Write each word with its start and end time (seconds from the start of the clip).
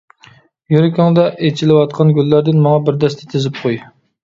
يۈرىكىڭدە 0.75 1.25
ئېچىلىۋاتقان 1.49 2.15
گۈللەردىن 2.17 2.65
ماڭا 2.65 2.83
بىر 2.91 3.01
دەستە 3.07 3.31
تىزىپ 3.37 3.63
قوي. 3.63 3.81